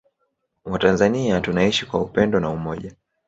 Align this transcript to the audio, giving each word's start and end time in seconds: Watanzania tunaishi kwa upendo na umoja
Watanzania 0.65 1.41
tunaishi 1.41 1.85
kwa 1.85 2.01
upendo 2.01 2.39
na 2.39 2.49
umoja 2.49 2.95